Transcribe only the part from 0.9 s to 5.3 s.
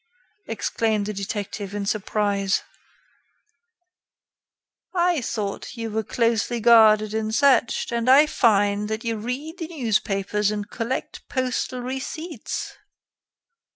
the detective, in surprise, "I